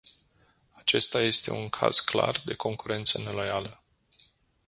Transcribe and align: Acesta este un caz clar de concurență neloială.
Acesta 0.71 1.21
este 1.21 1.51
un 1.51 1.69
caz 1.69 1.99
clar 1.99 2.41
de 2.45 2.53
concurență 2.55 3.21
neloială. 3.21 3.83